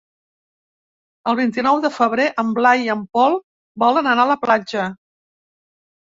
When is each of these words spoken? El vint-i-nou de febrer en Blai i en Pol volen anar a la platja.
El 1.31 1.35
vint-i-nou 1.39 1.81
de 1.83 1.91
febrer 1.97 2.25
en 2.43 2.49
Blai 2.59 2.81
i 2.85 2.89
en 2.93 3.03
Pol 3.17 3.37
volen 3.83 4.09
anar 4.13 4.25
a 4.25 4.31
la 4.31 4.39
platja. 4.47 4.87